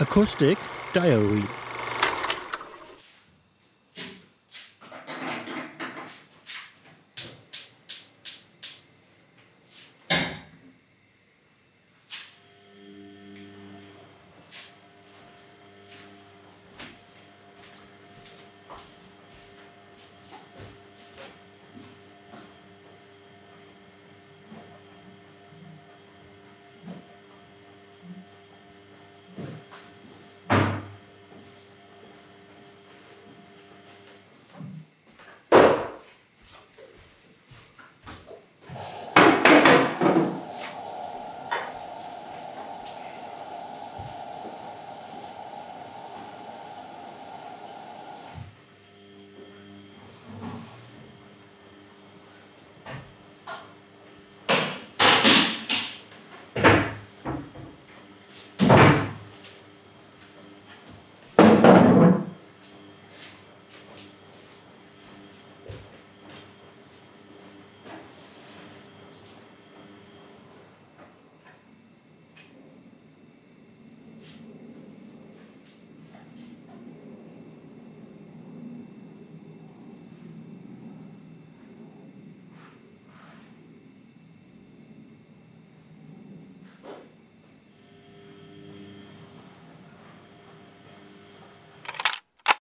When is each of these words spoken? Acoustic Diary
Acoustic 0.00 0.58
Diary 0.92 1.67